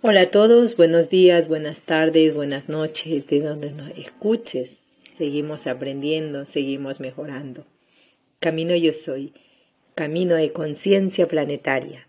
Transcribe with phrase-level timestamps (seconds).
[0.00, 4.78] Hola a todos, buenos días, buenas tardes, buenas noches, de donde nos escuches.
[5.16, 7.66] Seguimos aprendiendo, seguimos mejorando.
[8.38, 9.32] Camino yo soy,
[9.96, 12.06] camino de conciencia planetaria,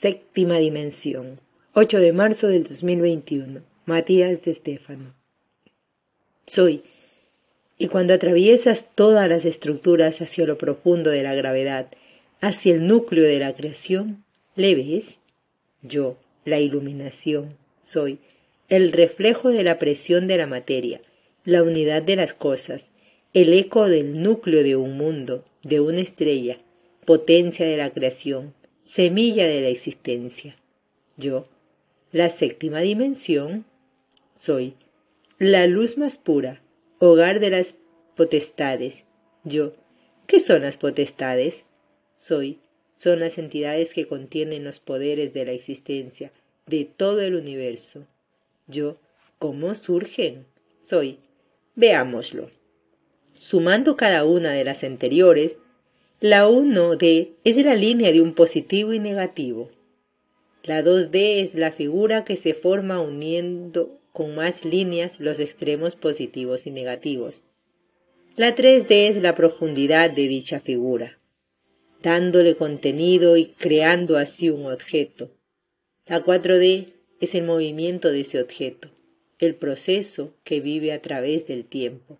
[0.00, 1.40] séptima dimensión,
[1.74, 5.12] 8 de marzo del 2021, Matías de Estéfano.
[6.46, 6.84] Soy,
[7.76, 11.88] y cuando atraviesas todas las estructuras hacia lo profundo de la gravedad,
[12.40, 14.22] hacia el núcleo de la creación,
[14.54, 15.18] ¿le ves?
[15.82, 18.18] Yo, la iluminación, soy
[18.68, 21.00] el reflejo de la presión de la materia,
[21.44, 22.90] la unidad de las cosas,
[23.34, 26.58] el eco del núcleo de un mundo, de una estrella,
[27.04, 30.56] potencia de la creación, semilla de la existencia.
[31.16, 31.46] Yo,
[32.12, 33.64] la séptima dimensión,
[34.32, 34.74] soy
[35.38, 36.62] la luz más pura,
[36.98, 37.76] hogar de las
[38.16, 39.04] potestades.
[39.44, 39.74] Yo,
[40.26, 41.64] ¿qué son las potestades?
[42.14, 42.58] Soy
[43.02, 46.30] son las entidades que contienen los poderes de la existencia
[46.66, 48.06] de todo el universo.
[48.68, 48.96] Yo,
[49.40, 50.46] ¿cómo surgen?
[50.78, 51.18] Soy.
[51.74, 52.48] Veámoslo.
[53.36, 55.56] Sumando cada una de las anteriores,
[56.20, 59.68] la 1D es la línea de un positivo y negativo.
[60.62, 66.68] La 2D es la figura que se forma uniendo con más líneas los extremos positivos
[66.68, 67.42] y negativos.
[68.36, 71.18] La 3D es la profundidad de dicha figura
[72.02, 75.30] dándole contenido y creando así un objeto.
[76.06, 78.88] La 4D es el movimiento de ese objeto,
[79.38, 82.18] el proceso que vive a través del tiempo.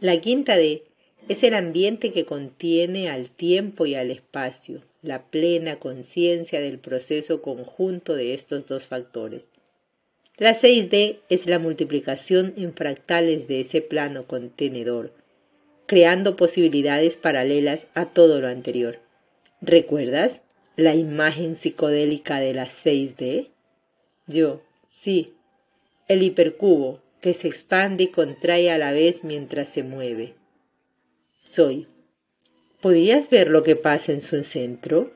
[0.00, 0.84] La quinta D
[1.28, 7.42] es el ambiente que contiene al tiempo y al espacio, la plena conciencia del proceso
[7.42, 9.48] conjunto de estos dos factores.
[10.38, 15.12] La 6D es la multiplicación en fractales de ese plano contenedor,
[15.86, 19.01] creando posibilidades paralelas a todo lo anterior.
[19.62, 20.42] ¿Recuerdas
[20.74, 23.50] la imagen psicodélica de las 6D?
[24.26, 25.34] Yo, sí,
[26.08, 30.34] el hipercubo que se expande y contrae a la vez mientras se mueve.
[31.44, 31.86] Soy.
[32.80, 35.12] ¿Podrías ver lo que pasa en su centro?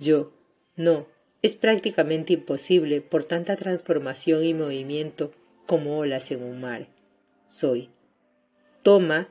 [0.00, 0.32] Yo,
[0.74, 1.06] no,
[1.40, 5.30] es prácticamente imposible por tanta transformación y movimiento
[5.66, 6.88] como olas en un mar.
[7.46, 7.90] Soy.
[8.82, 9.28] Toma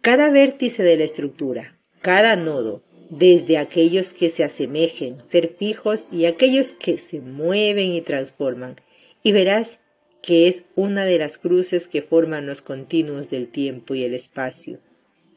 [0.00, 6.24] cada vértice de la estructura, cada nodo, desde aquellos que se asemejen, ser fijos y
[6.26, 8.80] aquellos que se mueven y transforman,
[9.22, 9.78] y verás
[10.22, 14.80] que es una de las cruces que forman los continuos del tiempo y el espacio,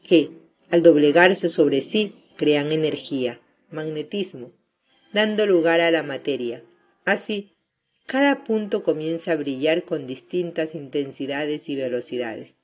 [0.02, 0.30] que,
[0.70, 4.52] al doblegarse sobre sí, crean energía, magnetismo,
[5.12, 6.64] dando lugar a la materia.
[7.04, 7.52] Así,
[8.06, 12.54] cada punto comienza a brillar con distintas intensidades y velocidades.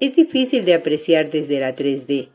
[0.00, 2.28] Es difícil de apreciar desde la 3D,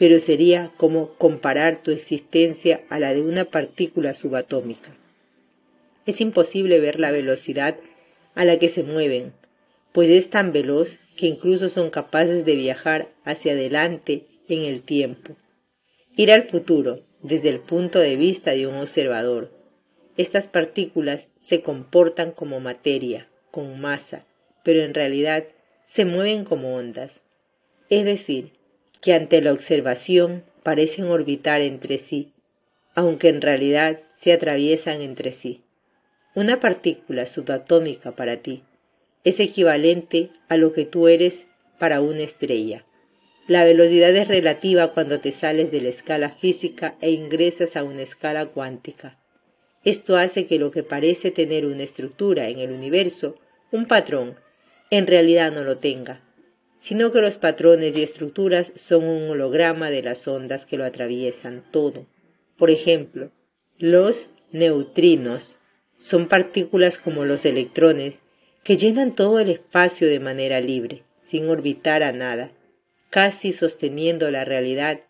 [0.00, 4.96] pero sería como comparar tu existencia a la de una partícula subatómica.
[6.06, 7.76] Es imposible ver la velocidad
[8.34, 9.34] a la que se mueven,
[9.92, 15.36] pues es tan veloz que incluso son capaces de viajar hacia adelante en el tiempo.
[16.16, 19.52] Ir al futuro desde el punto de vista de un observador.
[20.16, 24.24] Estas partículas se comportan como materia, con masa,
[24.64, 25.44] pero en realidad
[25.84, 27.20] se mueven como ondas.
[27.90, 28.59] Es decir,
[29.00, 32.32] que ante la observación parecen orbitar entre sí,
[32.94, 35.62] aunque en realidad se atraviesan entre sí.
[36.34, 38.62] Una partícula subatómica para ti
[39.24, 41.46] es equivalente a lo que tú eres
[41.78, 42.84] para una estrella.
[43.46, 48.02] La velocidad es relativa cuando te sales de la escala física e ingresas a una
[48.02, 49.18] escala cuántica.
[49.82, 53.36] Esto hace que lo que parece tener una estructura en el universo,
[53.72, 54.36] un patrón,
[54.90, 56.20] en realidad no lo tenga,
[56.80, 61.62] sino que los patrones y estructuras son un holograma de las ondas que lo atraviesan
[61.70, 62.06] todo.
[62.56, 63.30] Por ejemplo,
[63.78, 65.58] los neutrinos
[65.98, 68.20] son partículas como los electrones
[68.64, 72.50] que llenan todo el espacio de manera libre, sin orbitar a nada,
[73.10, 75.00] casi sosteniendo la realidad,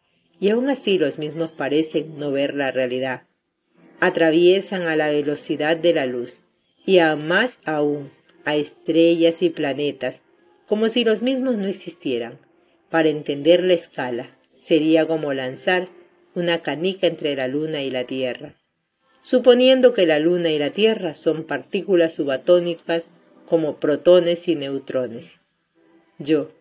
[0.41, 3.23] y aun así los mismos parecen no ver la realidad.
[4.01, 6.41] Atraviesan a la velocidad de la luz,
[6.85, 8.11] y a más aún
[8.45, 10.23] a estrellas y planetas
[10.71, 12.39] como si los mismos no existieran.
[12.91, 15.89] Para entender la escala, sería como lanzar
[16.37, 18.55] una canica entre la luna y la Tierra,
[19.21, 23.09] suponiendo que la luna y la Tierra son partículas subatónicas
[23.47, 25.41] como protones y neutrones.
[26.21, 26.53] Yo.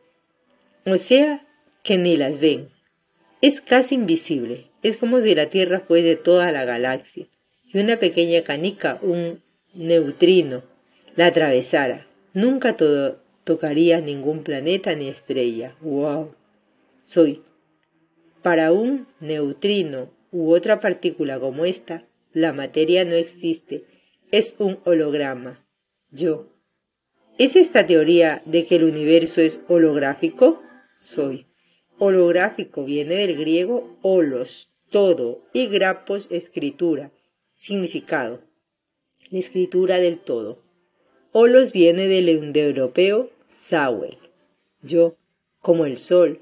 [0.88, 1.46] O sea,
[1.84, 2.70] que ni las ven.
[3.44, 4.72] Es casi invisible.
[4.82, 7.28] Es como si la Tierra fuese toda la galaxia
[7.72, 9.44] y una pequeña canica, un
[9.76, 10.64] neutrino,
[11.16, 12.08] la atravesara.
[12.34, 13.20] Nunca todo,
[13.50, 15.76] tocaría ningún planeta ni estrella.
[15.82, 16.36] ¡Wow!
[17.04, 17.42] Soy.
[18.44, 23.86] Para un neutrino u otra partícula como esta, la materia no existe
[24.32, 25.66] es un holograma.
[26.12, 26.46] Yo.
[27.40, 30.62] ¿Es esta teoría de que el universo es holográfico?
[31.00, 31.48] Soy.
[31.98, 37.12] Holográfico viene del griego holos, todo, y grapos, escritura.
[37.56, 38.44] Significado.
[39.32, 40.62] La escritura del todo.
[41.32, 44.18] Holos viene del indoeuropeo Sawel.
[44.84, 45.16] Yo,
[45.60, 46.40] como el sol,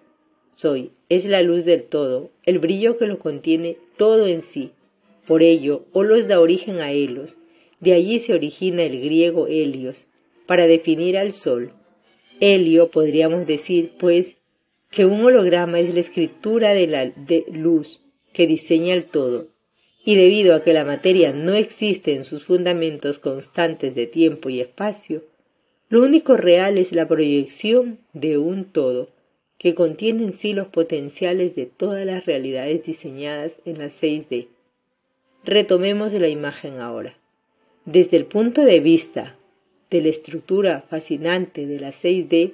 [0.49, 4.71] soy, es la luz del todo, el brillo que lo contiene todo en sí.
[5.25, 7.39] Por ello, Holos da origen a Helos,
[7.79, 10.07] de allí se origina el griego Helios,
[10.45, 11.71] para definir al sol.
[12.41, 14.35] Helio podríamos decir, pues,
[14.89, 17.13] que un holograma es la escritura de la
[17.51, 19.47] luz que diseña el todo,
[20.03, 24.59] y debido a que la materia no existe en sus fundamentos constantes de tiempo y
[24.59, 25.23] espacio,
[25.89, 29.09] lo único real es la proyección de un todo,
[29.57, 34.47] que contiene en sí los potenciales de todas las realidades diseñadas en la 6D.
[35.43, 37.17] Retomemos la imagen ahora.
[37.85, 39.37] Desde el punto de vista
[39.89, 42.53] de la estructura fascinante de la 6D,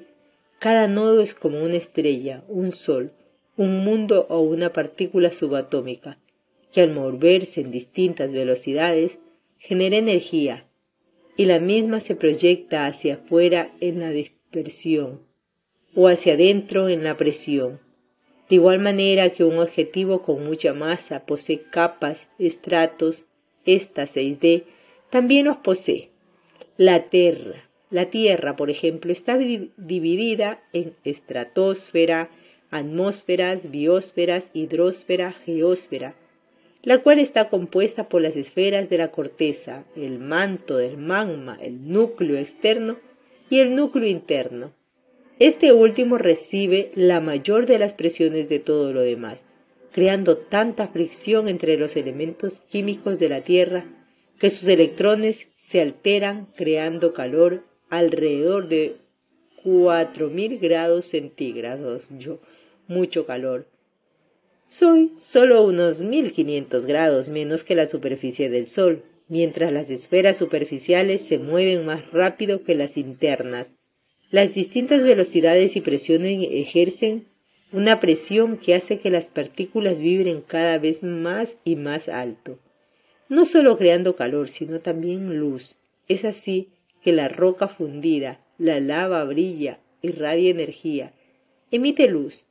[0.59, 3.12] cada nodo es como una estrella, un sol,
[3.57, 6.18] un mundo o una partícula subatómica,
[6.71, 9.18] que al moverse en distintas velocidades
[9.57, 10.65] genera energía,
[11.35, 15.21] y la misma se proyecta hacia afuera en la dispersión,
[15.95, 17.80] o hacia adentro en la presión.
[18.50, 23.25] De igual manera que un objetivo con mucha masa posee capas, estratos,
[23.65, 24.63] esta 6D
[25.09, 26.09] también los posee.
[26.77, 32.30] La Tierra, la Tierra, por ejemplo, está dividida en estratosfera,
[32.71, 36.15] atmósferas, biosferas, hidrosfera, geósfera,
[36.83, 41.89] la cual está compuesta por las esferas de la corteza, el manto del magma, el
[41.89, 42.97] núcleo externo
[43.50, 44.74] y el núcleo interno.
[45.39, 49.44] Este último recibe la mayor de las presiones de todo lo demás,
[49.94, 53.85] creando tanta fricción entre los elementos químicos de la Tierra
[54.38, 58.97] que sus electrones se alteran creando calor alrededor de
[59.63, 62.09] 4000 grados centígrados.
[62.19, 62.39] Yo,
[62.88, 63.73] mucho calor.
[64.74, 71.22] Soy solo unos 1500 grados menos que la superficie del Sol, mientras las esferas superficiales
[71.22, 73.75] se mueven más rápido que las internas.
[74.31, 77.28] Las distintas velocidades y presiones ejercen
[77.72, 82.58] una presión que hace que las partículas vibren cada vez más y más alto,
[83.30, 85.76] no solo creando calor, sino también luz.
[86.08, 86.69] Es así
[87.04, 91.14] que la roca fundida, la lava brilla, irradia energía,
[91.69, 92.46] emite luz.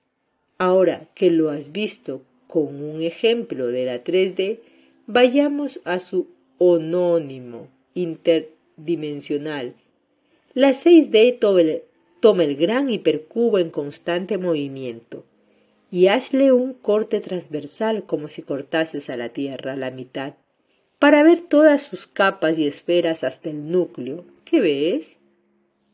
[0.58, 4.60] Ahora que lo has visto con un ejemplo de la 3D,
[5.06, 6.28] vayamos a su
[6.58, 9.74] onónimo interdimensional.
[10.54, 11.38] La 6D
[12.20, 15.24] toma el gran hipercubo en constante movimiento
[15.90, 20.34] y hazle un corte transversal como si cortases a la Tierra la mitad
[20.98, 24.24] para ver todas sus capas y esferas hasta el núcleo.
[24.44, 25.16] ¿Qué ves?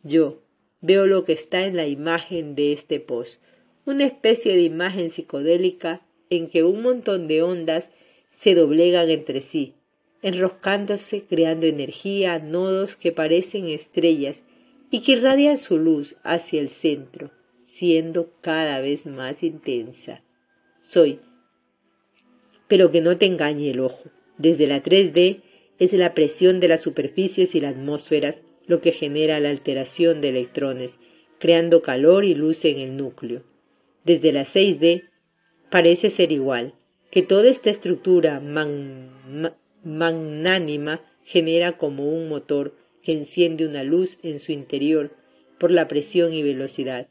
[0.02, 0.38] Yo
[0.82, 3.40] veo lo que está en la imagen de este post,
[3.88, 7.90] una especie de imagen psicodélica en que un montón de ondas
[8.28, 9.76] se doblegan entre sí,
[10.20, 14.42] enroscándose, creando energía, nodos que parecen estrellas
[14.90, 17.30] y que irradian su luz hacia el centro,
[17.64, 20.22] siendo cada vez más intensa.
[20.82, 21.20] Soy,
[22.68, 24.10] pero que no te engañe el ojo.
[24.36, 25.40] Desde la 3D
[25.78, 30.28] es la presión de las superficies y las atmósferas lo que genera la alteración de
[30.28, 30.98] electrones,
[31.38, 33.44] creando calor y luz en el núcleo.
[34.08, 35.02] Desde la 6D
[35.68, 36.72] parece ser igual,
[37.10, 38.40] que toda esta estructura
[39.84, 45.14] magnánima genera como un motor que enciende una luz en su interior
[45.58, 47.10] por la presión y velocidad.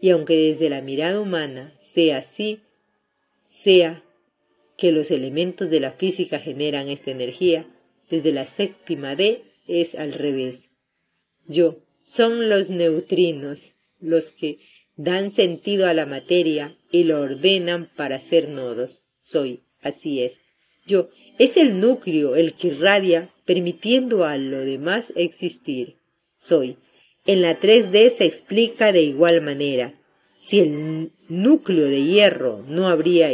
[0.00, 2.58] Y aunque desde la mirada humana sea así,
[3.46, 4.02] sea
[4.76, 7.72] que los elementos de la física generan esta energía,
[8.10, 10.70] desde la séptima D es al revés.
[11.46, 14.58] Yo, son los neutrinos los que
[14.96, 19.02] dan sentido a la materia y lo ordenan para ser nodos.
[19.20, 20.40] Soy, así es.
[20.86, 21.08] Yo,
[21.38, 25.96] es el núcleo el que irradia, permitiendo a lo demás existir.
[26.38, 26.76] Soy.
[27.24, 29.94] En la 3D se explica de igual manera.
[30.36, 33.32] Si el núcleo de hierro no habría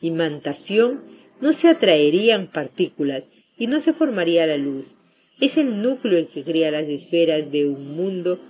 [0.00, 1.04] imantación,
[1.40, 4.96] no se atraerían partículas y no se formaría la luz.
[5.40, 8.40] Es el núcleo el que crea las esferas de un mundo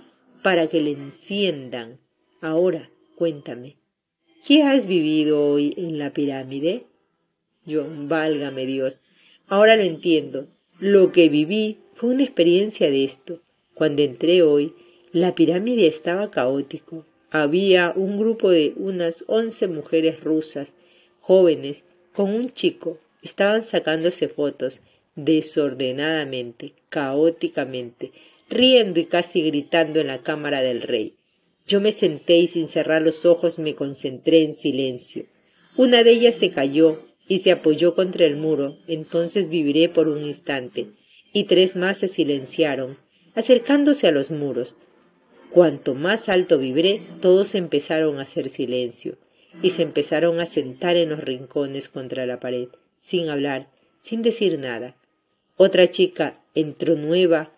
[0.41, 1.99] para que le enciendan.
[2.41, 3.77] Ahora, cuéntame,
[4.45, 6.85] ¿qué has vivido hoy en la pirámide?
[7.65, 9.01] Yo, válgame Dios,
[9.47, 10.47] ahora lo entiendo.
[10.79, 13.41] Lo que viví fue una experiencia de esto.
[13.73, 14.73] Cuando entré hoy,
[15.11, 17.05] la pirámide estaba caótico.
[17.31, 20.75] Había un grupo de unas once mujeres rusas
[21.19, 24.81] jóvenes con un chico estaban sacándose fotos
[25.15, 28.11] desordenadamente, caóticamente,
[28.49, 31.15] riendo y casi gritando en la cámara del rey.
[31.67, 35.25] Yo me senté y sin cerrar los ojos me concentré en silencio.
[35.77, 40.25] Una de ellas se cayó y se apoyó contra el muro, entonces viviré por un
[40.25, 40.87] instante,
[41.31, 42.97] y tres más se silenciaron,
[43.35, 44.77] acercándose a los muros.
[45.51, 49.17] Cuanto más alto vibré, todos empezaron a hacer silencio,
[49.61, 54.57] y se empezaron a sentar en los rincones contra la pared, sin hablar, sin decir
[54.57, 54.95] nada.
[55.55, 57.53] Otra chica entró nueva,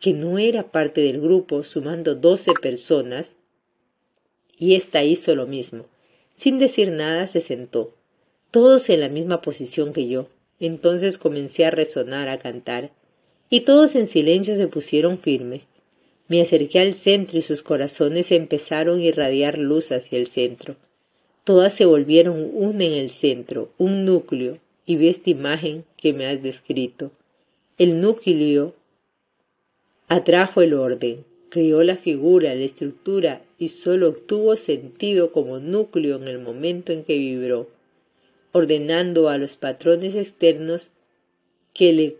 [0.00, 3.34] que no era parte del grupo, sumando doce personas,
[4.58, 5.84] y ésta hizo lo mismo.
[6.34, 7.94] Sin decir nada se sentó,
[8.50, 10.28] todos en la misma posición que yo.
[10.58, 12.90] Entonces comencé a resonar, a cantar,
[13.50, 15.68] y todos en silencio se pusieron firmes.
[16.28, 20.76] Me acerqué al centro y sus corazones empezaron a irradiar luz hacia el centro.
[21.44, 26.26] Todas se volvieron una en el centro, un núcleo, y vi esta imagen que me
[26.26, 27.12] has descrito.
[27.78, 28.74] El núcleo
[30.08, 36.28] atrajo el orden, creó la figura, la estructura y sólo obtuvo sentido como núcleo en
[36.28, 37.68] el momento en que vibró,
[38.52, 40.90] ordenando a los patrones externos
[41.74, 42.16] que le,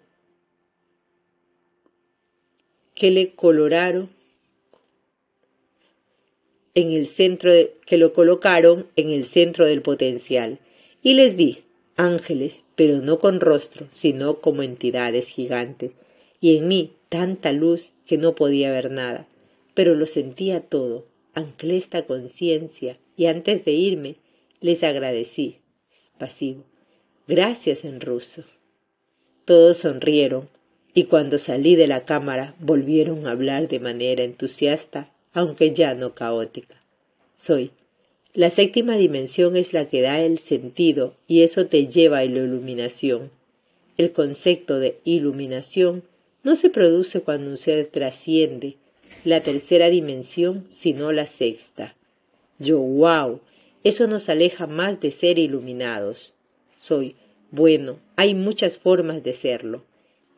[2.94, 4.10] que le coloraron
[6.74, 10.58] en el centro de, que lo colocaron en el centro del potencial.
[11.02, 11.64] Y les vi
[11.96, 15.92] ángeles pero no con rostro sino como entidades gigantes.
[16.40, 19.26] Y en mí tanta luz que no podía ver nada,
[19.74, 24.16] pero lo sentía todo, anclé esta conciencia y antes de irme
[24.60, 25.58] les agradecí,
[26.18, 26.64] pasivo,
[27.26, 28.44] gracias en ruso.
[29.44, 30.48] Todos sonrieron
[30.94, 36.14] y cuando salí de la cámara volvieron a hablar de manera entusiasta, aunque ya no
[36.14, 36.82] caótica.
[37.34, 37.70] Soy.
[38.32, 42.40] La séptima dimensión es la que da el sentido y eso te lleva a la
[42.40, 43.30] iluminación.
[43.98, 46.02] El concepto de iluminación
[46.46, 48.76] no se produce cuando un ser trasciende
[49.24, 51.96] la tercera dimensión, sino la sexta.
[52.60, 53.40] Yo, wow,
[53.82, 56.34] eso nos aleja más de ser iluminados.
[56.80, 57.16] Soy,
[57.50, 59.82] bueno, hay muchas formas de serlo.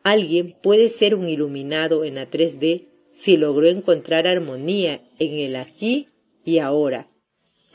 [0.01, 6.07] Alguien puede ser un iluminado en la 3D si logró encontrar armonía en el aquí
[6.43, 7.07] y ahora.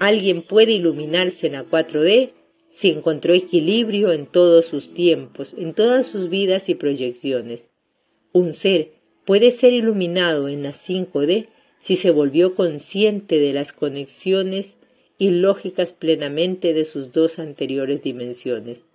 [0.01, 2.33] Alguien puede iluminarse en la 4D
[2.69, 7.69] si encontró equilibrio en todos sus tiempos, en todas sus vidas y proyecciones.
[8.35, 8.91] Un ser
[9.25, 11.47] puede ser iluminado en la 5D
[11.81, 14.75] si se volvió consciente de las conexiones
[15.19, 18.87] y lógicas plenamente de sus dos anteriores dimensiones.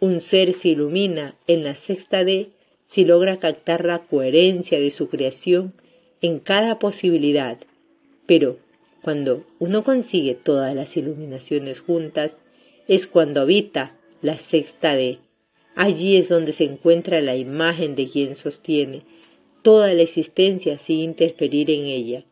[0.00, 2.48] Un ser se ilumina en la sexta D
[2.84, 5.72] si logra captar la coherencia de su creación
[6.20, 7.58] en cada posibilidad.
[8.26, 8.58] Pero
[9.00, 12.38] cuando uno consigue todas las iluminaciones juntas,
[12.88, 15.20] es cuando habita la sexta D
[15.74, 19.02] Allí es donde se encuentra la imagen de quien sostiene
[19.62, 22.24] toda la existencia sin interferir en ella.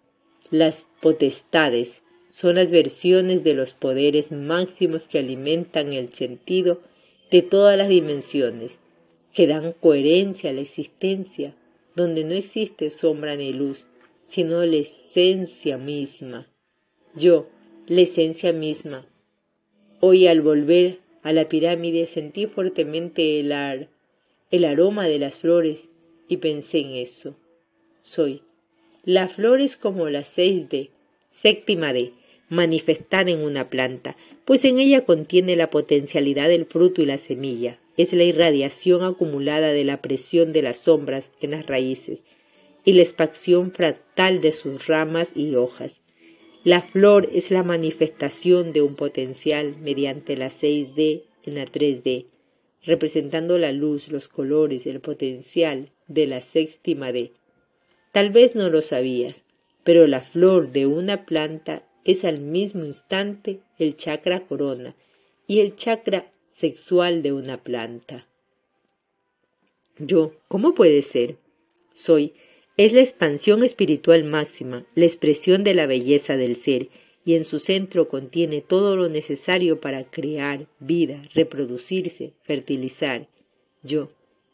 [0.50, 6.80] Las potestades son las versiones de los poderes máximos que alimentan el sentido
[7.30, 8.78] de todas las dimensiones,
[9.32, 11.54] que dan coherencia a la existencia,
[11.94, 13.86] donde no existe sombra ni luz,
[14.24, 16.48] sino la esencia misma.
[17.14, 17.48] Yo,
[17.86, 19.06] la esencia misma.
[20.00, 23.88] Hoy al volver a la pirámide sentí fuertemente el, ar,
[24.50, 25.88] el aroma de las flores
[26.28, 27.36] y pensé en eso.
[28.02, 28.42] Soy.
[29.04, 30.90] La flor es como la seis D,
[31.30, 32.12] séptima D,
[32.48, 37.78] manifestada en una planta, pues en ella contiene la potencialidad del fruto y la semilla.
[37.96, 42.24] Es la irradiación acumulada de la presión de las sombras en las raíces
[42.84, 46.00] y la expansión fractal de sus ramas y hojas.
[46.62, 52.26] La flor es la manifestación de un potencial mediante la 6D en la 3D,
[52.84, 57.32] representando la luz, los colores, el potencial de la séptima D.
[58.12, 59.44] Tal vez no lo sabías,
[59.84, 64.94] pero la flor de una planta es al mismo instante el chakra corona
[65.46, 68.26] y el chakra sexual de una planta.
[69.98, 71.36] Yo, ¿cómo puede ser?
[71.94, 72.34] Soy
[72.80, 76.88] es la expansión espiritual máxima, la expresión de la belleza del ser,
[77.26, 83.28] y en su centro contiene todo lo necesario para crear vida, reproducirse, fertilizar.
[83.82, 84.08] Yo,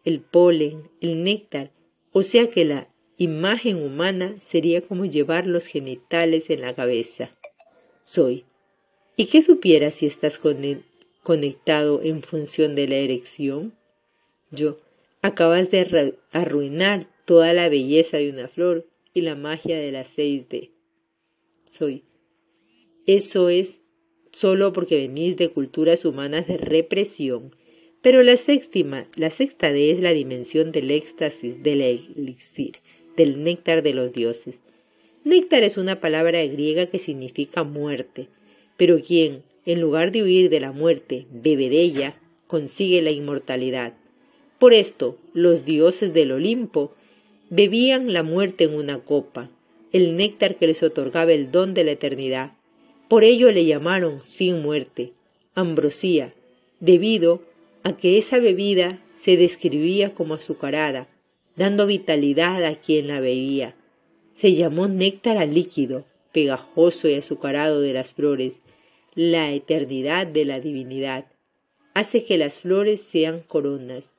[0.05, 1.71] el polen, el néctar,
[2.11, 7.31] o sea que la imagen humana sería como llevar los genitales en la cabeza.
[8.03, 8.45] Soy.
[9.15, 10.41] ¿Y qué supieras si estás
[11.23, 13.73] conectado en función de la erección?
[14.51, 14.79] Yo,
[15.23, 20.71] acabas de arruinar toda la belleza de una flor y la magia de seis D.
[21.69, 22.05] Soy.
[23.07, 23.81] Eso es
[24.33, 27.53] solo porque venís de culturas humanas de represión,
[28.07, 32.77] Pero la séptima, la sexta D es la dimensión del éxtasis, del elixir,
[33.17, 34.63] del néctar de los dioses.
[35.25, 38.29] Néctar es una palabra griega que significa muerte,
[38.77, 42.15] pero quien, en lugar de huir de la muerte, bebe de ella,
[42.47, 43.95] consigue la inmortalidad.
[44.61, 46.95] Por esto, los dioses del Olimpo
[47.51, 49.51] bebían la muerte en una copa,
[49.93, 52.53] el néctar que les otorgaba el don de la eternidad.
[53.09, 55.13] Por ello le llamaron sin muerte,
[55.55, 56.33] ambrosía,
[56.81, 57.43] debido
[57.83, 61.09] a que esa bebida se describía como azucarada,
[61.57, 63.75] dando vitalidad a quien la bebía.
[64.33, 68.61] Se llamó néctar al líquido, pegajoso y azucarado de las flores,
[69.15, 71.25] la eternidad de la divinidad.
[71.95, 74.13] Hace que las flores sean coronas,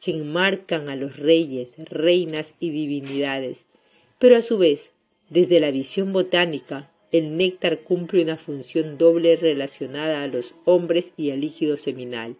[0.00, 3.64] que enmarcan a los reyes, reinas y divinidades.
[4.18, 4.92] Pero a su vez,
[5.30, 11.30] desde la visión botánica, el néctar cumple una función doble relacionada a los hombres y
[11.30, 12.36] al líquido seminal.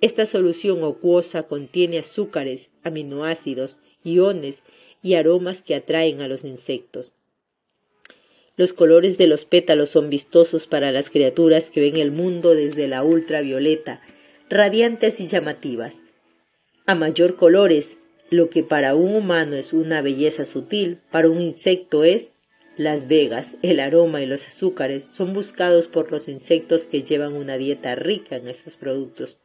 [0.00, 4.62] Esta solución acuosa contiene azúcares, aminoácidos, iones
[5.02, 7.12] y aromas que atraen a los insectos.
[8.56, 12.86] Los colores de los pétalos son vistosos para las criaturas que ven el mundo desde
[12.86, 14.00] la ultravioleta,
[14.50, 16.02] radiantes y llamativas.
[16.84, 17.98] A mayor colores,
[18.28, 22.32] lo que para un humano es una belleza sutil, para un insecto es
[22.76, 27.56] las vegas, el aroma y los azúcares son buscados por los insectos que llevan una
[27.56, 29.38] dieta rica en estos productos.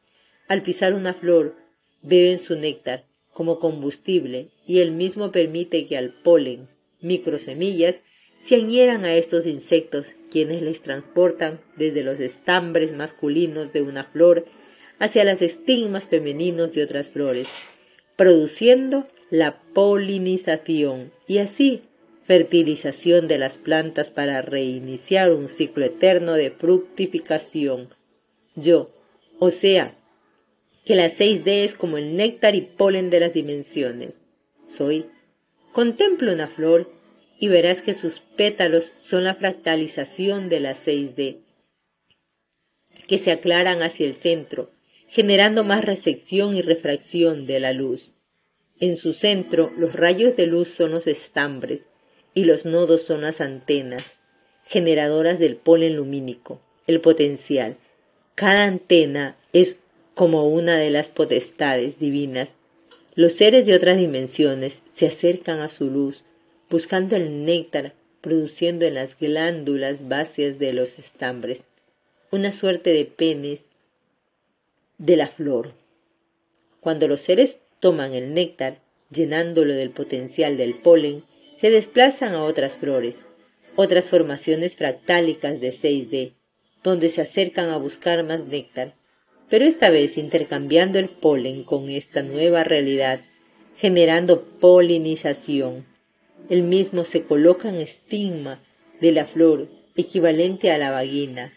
[0.48, 1.56] Al pisar una flor,
[2.02, 6.70] beben su néctar como combustible y el mismo permite que al polen,
[7.02, 8.02] microsemillas,
[8.40, 14.46] se añeran a estos insectos, quienes les transportan desde los estambres masculinos de una flor
[15.00, 17.48] hacia las estigmas femeninos de otras flores,
[18.16, 21.82] produciendo la polinización y así
[22.26, 27.90] fertilización de las plantas para reiniciar un ciclo eterno de fructificación.
[28.56, 28.92] Yo,
[29.40, 29.96] o sea,
[30.84, 34.22] que la 6D es como el néctar y polen de las dimensiones.
[34.66, 35.06] Soy.
[35.72, 36.92] Contemplo una flor
[37.40, 41.38] y verás que sus pétalos son la fractalización de la 6D,
[43.08, 44.72] que se aclaran hacia el centro,
[45.08, 48.14] generando más recepción y refracción de la luz.
[48.80, 51.88] En su centro, los rayos de luz son los estambres,
[52.34, 54.04] y los nodos son las antenas,
[54.66, 57.78] generadoras del polen lumínico, el potencial.
[58.36, 59.80] Cada antena es
[60.14, 62.56] como una de las potestades divinas.
[63.16, 66.26] Los seres de otras dimensiones se acercan a su luz,
[66.70, 71.66] buscando el néctar produciendo en las glándulas báseas de los estambres,
[72.30, 73.70] una suerte de penes
[74.98, 75.74] de la flor.
[76.80, 78.80] Cuando los seres toman el néctar,
[79.12, 81.24] llenándolo del potencial del polen,
[81.58, 83.26] se desplazan a otras flores,
[83.76, 86.34] otras formaciones fractálicas de 6D,
[86.84, 88.94] donde se acercan a buscar más néctar,
[89.50, 93.22] pero esta vez intercambiando el polen con esta nueva realidad,
[93.76, 95.86] generando polinización.
[96.50, 98.62] El mismo se coloca en estigma
[99.00, 101.54] de la flor, equivalente a la vagina,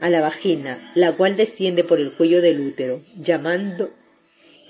[0.00, 3.90] a la vagina, la cual desciende por el cuello del útero, llamando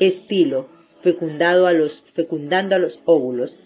[0.00, 0.68] estilo,
[1.00, 3.58] fecundado a los, fecundando a los óvulos,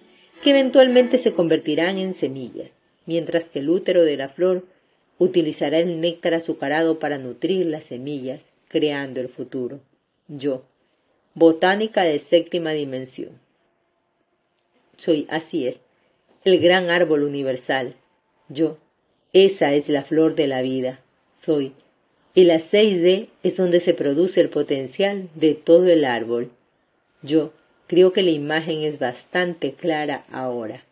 [0.42, 4.66] que eventualmente se convertirán en semillas, mientras que el útero de la flor
[5.18, 9.80] utilizará el néctar azucarado para nutrir las semillas, creando el futuro.
[10.28, 10.64] Yo,
[11.34, 13.40] botánica de séptima dimensión.
[14.96, 15.80] Soy, así es,
[16.44, 17.96] el gran árbol universal.
[18.48, 18.78] Yo,
[19.32, 21.00] esa es la flor de la vida.
[21.34, 21.72] Soy.
[22.34, 26.50] La 6D es donde se produce el potencial de todo el árbol.
[27.22, 27.52] Yo,
[27.86, 30.84] Creo que la imagen es bastante clara ahora.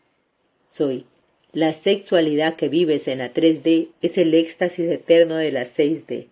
[0.69, 1.07] Soy.
[1.53, 6.29] La sexualidad que vives en la 3D es el éxtasis eterno de la 6D,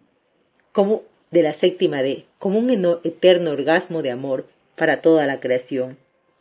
[0.72, 2.70] como de la séptima D, como un
[3.04, 4.46] eterno orgasmo de amor
[4.76, 5.98] para toda la creación.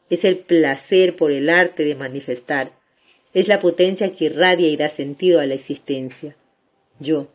[0.09, 2.71] Es el placer por el arte de manifestar,
[3.33, 6.35] es la potencia que irradia y da sentido a la existencia.
[6.99, 7.27] Yo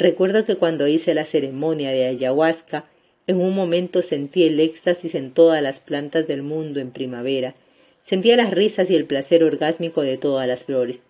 [0.00, 2.86] recuerdo que cuando hice la ceremonia de ayahuasca
[3.26, 7.54] en un momento sentí el éxtasis en todas las plantas del mundo en primavera.
[8.02, 11.02] Sentía las risas y el placer orgásmico de todas las flores.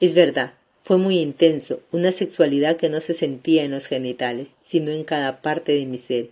[0.00, 4.90] Es verdad, fue muy intenso, una sexualidad que no se sentía en los genitales, sino
[4.92, 6.30] en cada parte de mi ser.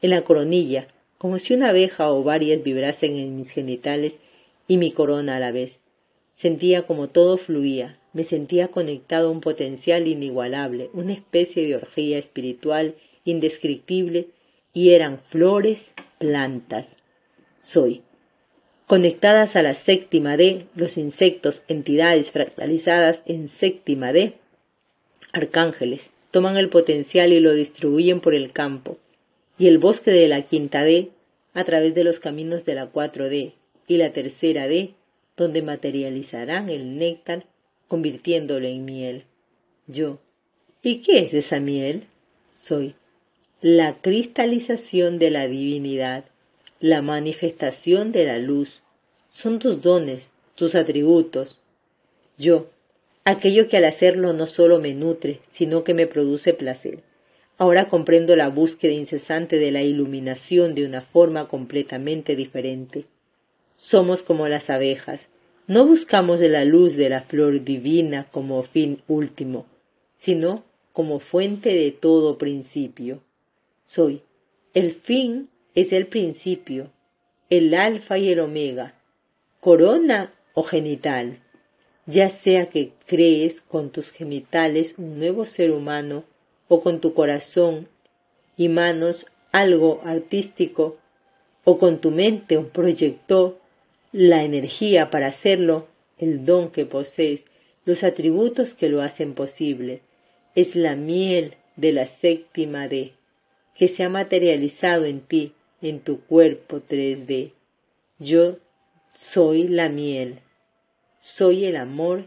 [0.00, 0.88] En la coronilla,
[1.18, 4.18] como si una abeja o varias vibrasen en mis genitales
[4.66, 5.78] y mi corona a la vez.
[6.34, 12.18] Sentía como todo fluía, me sentía conectado a un potencial inigualable, una especie de orgía
[12.18, 12.94] espiritual
[13.24, 14.28] indescriptible
[14.74, 16.96] y eran flores, plantas.
[17.60, 18.02] Soy.
[18.86, 24.34] Conectadas a la séptima D, los insectos, entidades fractalizadas en séptima D,
[25.32, 28.98] arcángeles, toman el potencial y lo distribuyen por el campo.
[29.58, 31.10] y el bosque de la quinta D
[31.54, 33.52] a través de los caminos de la 4D
[33.86, 34.94] y la tercera D,
[35.36, 37.44] donde materializarán el néctar
[37.92, 39.24] convirtiéndolo en miel.
[39.86, 40.18] Yo.
[40.82, 42.04] ¿Y qué es esa miel?
[42.54, 42.94] Soy
[43.60, 46.24] la cristalización de la divinidad,
[46.80, 48.80] la manifestación de la luz.
[49.28, 51.60] Son tus dones, tus atributos.
[52.38, 52.66] Yo,
[53.26, 57.00] aquello que al hacerlo no solo me nutre, sino que me produce placer.
[57.58, 63.04] Ahora comprendo la búsqueda incesante de la iluminación de una forma completamente diferente.
[63.76, 65.28] Somos como las abejas.
[65.68, 69.66] No buscamos la luz de la flor divina como fin último,
[70.16, 73.20] sino como fuente de todo principio.
[73.86, 74.22] Soy.
[74.74, 76.90] El fin es el principio,
[77.50, 78.94] el alfa y el omega,
[79.60, 81.38] corona o genital.
[82.06, 86.24] Ya sea que crees con tus genitales un nuevo ser humano
[86.68, 87.86] o con tu corazón
[88.56, 90.96] y manos algo artístico
[91.64, 93.58] o con tu mente un proyector,
[94.12, 97.46] la energía para hacerlo, el don que posees,
[97.84, 100.02] los atributos que lo hacen posible,
[100.54, 103.12] es la miel de la séptima D,
[103.74, 107.52] que se ha materializado en ti, en tu cuerpo 3D.
[108.18, 108.58] Yo
[109.14, 110.40] soy la miel,
[111.20, 112.26] soy el amor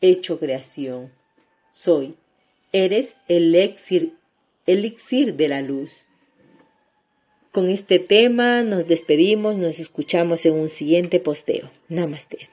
[0.00, 1.12] hecho creación,
[1.72, 2.16] soy,
[2.72, 4.16] eres el elixir,
[4.66, 6.08] elixir de la luz.
[7.52, 11.70] Con este tema nos despedimos, nos escuchamos en un siguiente posteo.
[11.90, 12.48] Namaste.